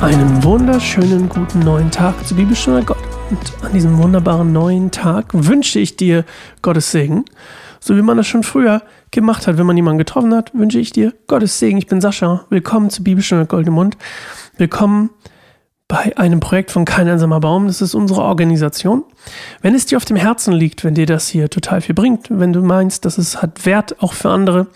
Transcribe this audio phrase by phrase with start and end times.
[0.00, 2.96] Einen wunderschönen guten neuen Tag zur Bibelstunde Gott.
[3.28, 6.24] Und an diesem wunderbaren neuen Tag wünsche ich dir
[6.62, 7.26] Gottes Segen.
[7.80, 10.90] So wie man das schon früher gemacht hat, wenn man jemanden getroffen hat, wünsche ich
[10.92, 11.76] dir Gottes Segen.
[11.76, 12.46] Ich bin Sascha.
[12.48, 13.98] Willkommen zur Bibelstunde Gold im Mund.
[14.56, 15.10] Willkommen
[15.90, 17.66] bei einem Projekt von Kein einsamer Baum.
[17.66, 19.02] Das ist unsere Organisation.
[19.60, 22.52] Wenn es dir auf dem Herzen liegt, wenn dir das hier total viel bringt, wenn
[22.52, 24.68] du meinst, dass es hat Wert auch für andere,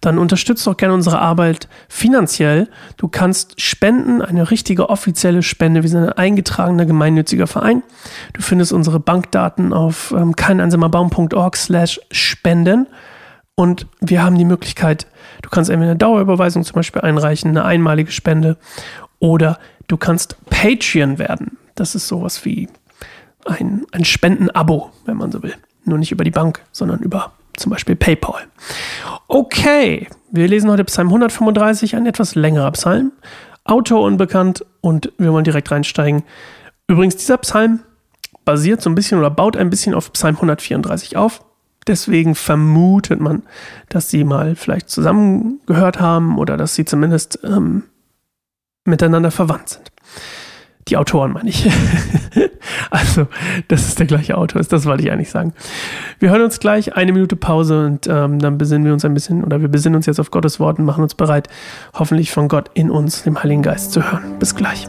[0.00, 2.68] dann unterstützt doch gerne unsere Arbeit finanziell.
[2.96, 5.84] Du kannst spenden, eine richtige offizielle Spende.
[5.84, 7.84] Wir sind ein eingetragener gemeinnütziger Verein.
[8.32, 12.88] Du findest unsere Bankdaten auf ähm, keineinsamerbaum.org slash spenden.
[13.54, 15.06] Und wir haben die Möglichkeit,
[15.42, 18.58] du kannst entweder eine Dauerüberweisung zum Beispiel einreichen, eine einmalige Spende
[19.26, 19.58] oder
[19.88, 21.58] du kannst Patreon werden.
[21.74, 22.68] Das ist sowas wie
[23.44, 25.54] ein, ein Spendenabo, wenn man so will.
[25.84, 28.44] Nur nicht über die Bank, sondern über zum Beispiel PayPal.
[29.26, 33.12] Okay, wir lesen heute Psalm 135, ein etwas längerer Psalm.
[33.64, 36.22] Autor unbekannt und wir wollen direkt reinsteigen.
[36.86, 37.80] Übrigens, dieser Psalm
[38.44, 41.44] basiert so ein bisschen oder baut ein bisschen auf Psalm 134 auf.
[41.88, 43.42] Deswegen vermutet man,
[43.88, 47.82] dass sie mal vielleicht zusammengehört haben oder dass sie zumindest ähm,
[48.86, 49.92] miteinander verwandt sind.
[50.88, 51.68] Die Autoren meine ich.
[52.90, 53.26] also,
[53.68, 55.52] dass es der gleiche Autor ist, das wollte ich eigentlich sagen.
[56.20, 59.42] Wir hören uns gleich eine Minute Pause und ähm, dann besinnen wir uns ein bisschen,
[59.42, 61.48] oder wir besinnen uns jetzt auf Gottes Wort und machen uns bereit,
[61.94, 64.38] hoffentlich von Gott in uns, dem Heiligen Geist, zu hören.
[64.38, 64.86] Bis gleich.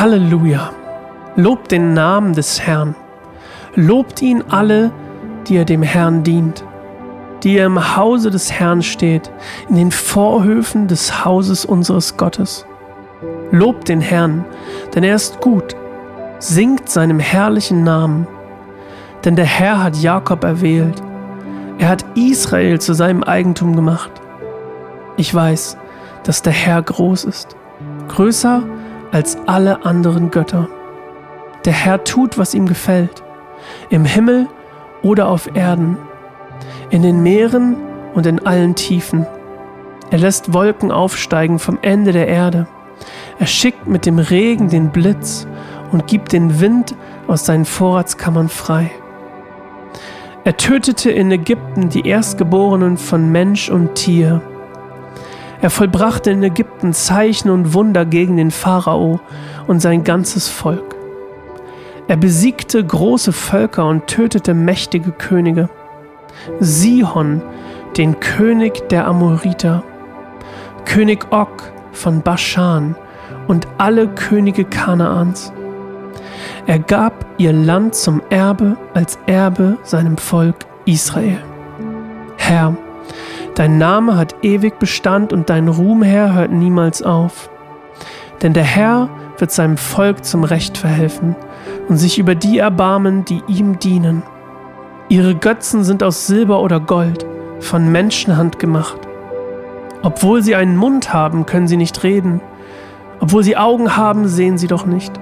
[0.00, 0.70] Halleluja.
[1.36, 2.94] Lobt den Namen des Herrn.
[3.74, 4.92] Lobt ihn alle,
[5.46, 6.64] die er dem Herrn dient,
[7.42, 9.30] die er im Hause des Herrn steht,
[9.68, 12.66] in den Vorhöfen des Hauses unseres Gottes.
[13.50, 14.44] Lobt den Herrn,
[14.94, 15.76] denn er ist gut.
[16.38, 18.26] Singt seinem herrlichen Namen.
[19.24, 21.02] Denn der Herr hat Jakob erwählt.
[21.78, 24.12] Er hat Israel zu seinem Eigentum gemacht.
[25.16, 25.76] Ich weiß,
[26.24, 27.56] dass der Herr groß ist,
[28.08, 28.62] größer
[29.12, 30.68] als alle anderen Götter.
[31.64, 33.22] Der Herr tut, was ihm gefällt,
[33.90, 34.48] im Himmel
[35.02, 35.96] oder auf Erden,
[36.90, 37.76] in den Meeren
[38.14, 39.26] und in allen Tiefen.
[40.10, 42.66] Er lässt Wolken aufsteigen vom Ende der Erde.
[43.38, 45.46] Er schickt mit dem Regen den Blitz
[45.92, 46.94] und gibt den Wind
[47.26, 48.90] aus seinen Vorratskammern frei.
[50.42, 54.42] Er tötete in Ägypten die Erstgeborenen von Mensch und Tier.
[55.62, 59.20] Er vollbrachte in Ägypten Zeichen und Wunder gegen den Pharao
[59.66, 60.96] und sein ganzes Volk.
[62.08, 65.68] Er besiegte große Völker und tötete mächtige Könige.
[66.58, 67.42] Sihon,
[67.96, 69.84] den König der Amoriter,
[70.86, 72.96] König Og von Baschan
[73.46, 75.52] und alle Könige Kanaans.
[76.66, 80.56] Er gab ihr Land zum Erbe als Erbe seinem Volk
[80.86, 81.38] Israel.
[82.36, 82.76] Herr,
[83.54, 87.50] Dein Name hat ewig Bestand und dein Ruhm, Herr, hört niemals auf.
[88.42, 91.36] Denn der Herr wird seinem Volk zum Recht verhelfen
[91.88, 94.22] und sich über die erbarmen, die ihm dienen.
[95.08, 97.26] Ihre Götzen sind aus Silber oder Gold,
[97.58, 98.98] von Menschenhand gemacht.
[100.02, 102.40] Obwohl sie einen Mund haben, können sie nicht reden.
[103.18, 105.12] Obwohl sie Augen haben, sehen sie doch nicht.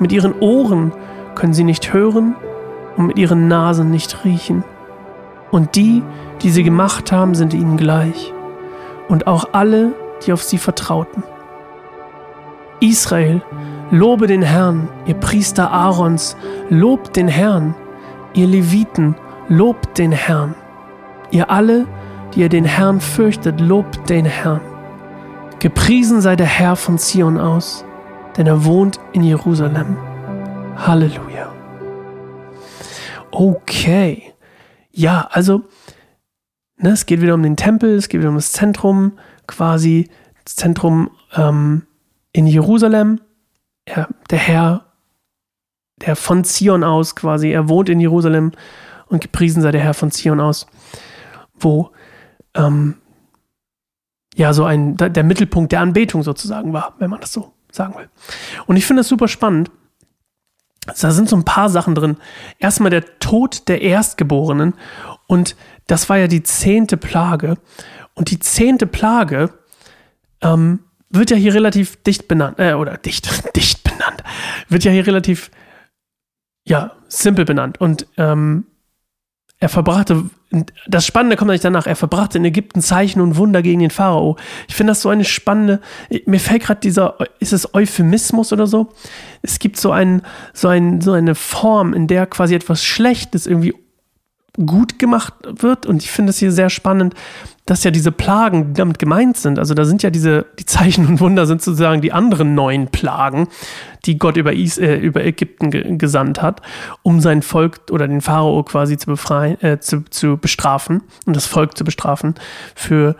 [0.00, 0.92] Mit ihren Ohren
[1.34, 2.34] können sie nicht hören
[2.96, 4.64] und mit ihren Nasen nicht riechen.
[5.50, 6.02] Und die,
[6.42, 8.32] die sie gemacht haben, sind ihnen gleich.
[9.08, 9.92] Und auch alle,
[10.24, 11.22] die auf sie vertrauten.
[12.80, 13.42] Israel,
[13.90, 16.36] lobe den Herrn, ihr Priester Aarons,
[16.70, 17.74] lobt den Herrn,
[18.32, 19.14] ihr Leviten,
[19.48, 20.54] lobt den Herrn.
[21.30, 21.86] Ihr alle,
[22.34, 24.60] die ihr den Herrn fürchtet, lobt den Herrn.
[25.58, 27.84] Gepriesen sei der Herr von Zion aus,
[28.36, 29.96] denn er wohnt in Jerusalem.
[30.76, 31.52] Halleluja.
[33.30, 34.32] Okay.
[34.92, 35.64] Ja, also
[36.82, 40.08] Ne, es geht wieder um den Tempel, es geht wieder um das Zentrum, quasi
[40.44, 41.86] das Zentrum ähm,
[42.32, 43.20] in Jerusalem.
[43.86, 44.86] Ja, der Herr,
[46.00, 48.52] der von Zion aus quasi, er wohnt in Jerusalem
[49.06, 50.66] und gepriesen sei der Herr von Zion aus,
[51.52, 51.90] wo
[52.54, 52.94] ähm,
[54.34, 58.08] ja, so ein, der Mittelpunkt der Anbetung sozusagen war, wenn man das so sagen will.
[58.66, 59.70] Und ich finde das super spannend.
[60.86, 62.16] Da sind so ein paar Sachen drin.
[62.58, 64.74] Erstmal der Tod der Erstgeborenen.
[65.26, 65.56] Und
[65.86, 67.56] das war ja die zehnte Plage.
[68.14, 69.50] Und die zehnte Plage
[70.40, 70.80] ähm,
[71.10, 74.22] wird ja hier relativ dicht benannt, äh, oder dicht, dicht benannt,
[74.68, 75.50] wird ja hier relativ,
[76.64, 77.80] ja, simpel benannt.
[77.80, 78.66] Und ähm,
[79.60, 80.24] er verbrachte,
[80.86, 84.36] das Spannende kommt eigentlich danach, er verbrachte in Ägypten Zeichen und Wunder gegen den Pharao.
[84.66, 85.80] Ich finde das so eine spannende,
[86.24, 88.92] mir fällt gerade dieser, ist es Euphemismus oder so?
[89.42, 90.22] Es gibt so, ein,
[90.54, 93.74] so, ein, so eine Form, in der quasi etwas Schlechtes irgendwie
[94.56, 95.86] gut gemacht wird.
[95.86, 97.14] Und ich finde es hier sehr spannend,
[97.66, 101.06] dass ja diese Plagen, die damit gemeint sind, also da sind ja diese, die Zeichen
[101.06, 103.48] und Wunder sind sozusagen die anderen neun Plagen,
[104.06, 106.62] die Gott über, Is, äh, über Ägypten ge gesandt hat,
[107.02, 111.46] um sein Volk oder den Pharao quasi zu befreien, äh, zu, zu bestrafen und das
[111.46, 112.34] Volk zu bestrafen
[112.74, 113.14] für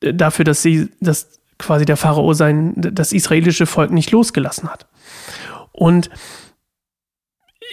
[0.00, 4.86] äh, dafür, dass sie, dass quasi der Pharao sein, das israelische Volk nicht losgelassen hat.
[5.72, 6.08] Und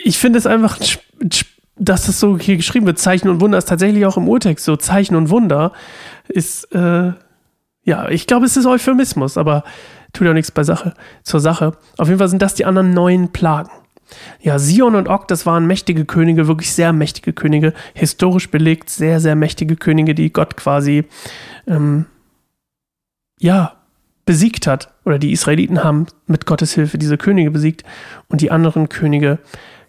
[0.04, 0.78] ich finde es einfach
[1.80, 4.76] dass das so hier geschrieben wird, Zeichen und Wunder ist tatsächlich auch im Urtext so.
[4.76, 5.72] Zeichen und Wunder
[6.28, 7.14] ist, äh,
[7.84, 9.64] ja, ich glaube, es ist Euphemismus, aber
[10.14, 10.94] tut ja nichts bei Sache,
[11.24, 11.78] zur Sache.
[11.98, 13.72] Auf jeden Fall sind das die anderen neun Plagen.
[14.40, 19.20] Ja, Sion und Og, das waren mächtige Könige, wirklich sehr mächtige Könige, historisch belegt, sehr,
[19.20, 21.06] sehr mächtige Könige, die Gott quasi,
[21.68, 22.06] ähm,
[23.40, 23.74] ja,
[24.26, 24.94] besiegt hat.
[25.06, 27.84] Oder die Israeliten haben mit Gottes Hilfe diese Könige besiegt
[28.30, 29.40] und die anderen Könige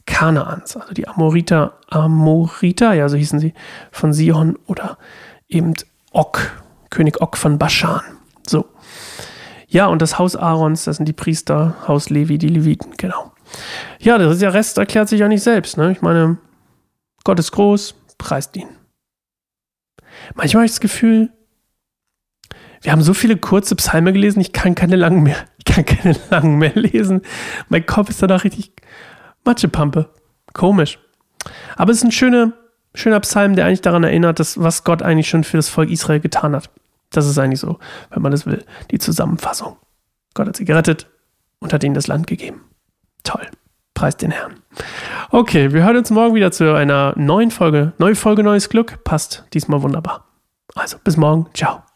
[0.08, 3.52] Kanaans, also die Amoriter, Amoriter, ja, so hießen sie,
[3.92, 4.96] von Sion oder
[5.48, 5.74] eben
[6.12, 6.50] Ok,
[6.88, 8.00] König Ok von Baschan.
[8.46, 8.64] So.
[9.68, 13.32] Ja, und das Haus Aarons, das sind die Priester, Haus Levi, die Leviten, genau.
[14.00, 15.76] Ja, der Rest erklärt sich ja nicht selbst.
[15.76, 15.92] Ne?
[15.92, 16.38] Ich meine,
[17.24, 18.68] Gott ist groß, preist ihn.
[20.34, 21.30] Manchmal habe ich das Gefühl,
[22.80, 25.36] wir haben so viele kurze Psalme gelesen, ich kann keine langen mehr.
[25.68, 27.20] Ich kann keine langen mehr lesen.
[27.68, 28.72] Mein Kopf ist danach richtig
[29.48, 30.10] Matschepampe.
[30.52, 30.98] Komisch.
[31.76, 32.52] Aber es ist ein schöner,
[32.94, 36.20] schöner Psalm, der eigentlich daran erinnert, dass, was Gott eigentlich schon für das Volk Israel
[36.20, 36.70] getan hat.
[37.10, 37.78] Das ist eigentlich so,
[38.10, 39.76] wenn man das will, die Zusammenfassung.
[40.34, 41.08] Gott hat sie gerettet
[41.60, 42.60] und hat ihnen das Land gegeben.
[43.24, 43.46] Toll.
[43.94, 44.60] Preist den Herrn.
[45.30, 47.94] Okay, wir hören uns morgen wieder zu einer neuen Folge.
[47.98, 49.02] Neue Folge, neues Glück.
[49.02, 50.24] Passt diesmal wunderbar.
[50.74, 51.46] Also, bis morgen.
[51.54, 51.87] Ciao.